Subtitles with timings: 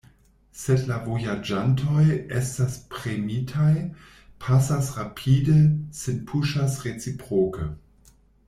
[0.59, 2.05] Sed la vojaĝantoj
[2.39, 3.69] estas premitaj,
[4.47, 5.61] pasas rapide,
[6.03, 7.73] sin puŝas reciproke.